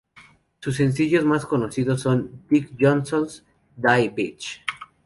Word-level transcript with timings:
Sus 0.61 0.77
sencillos 0.77 1.25
más 1.25 1.45
conocidos 1.45 2.01
son: 2.01 2.41
"Dick 2.49 2.71
Johnson", 2.79 3.27
"Die 3.77 4.09
Bitch! 4.09 4.63